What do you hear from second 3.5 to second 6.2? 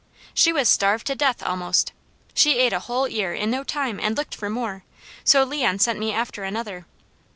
no time and looked for more, so Leon sent me